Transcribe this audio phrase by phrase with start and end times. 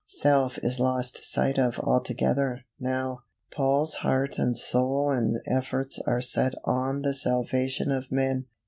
[0.07, 3.19] Self is lost sight of altogether, now;
[3.51, 8.45] Paul's heart and soul and efforts are set on the salvation of men.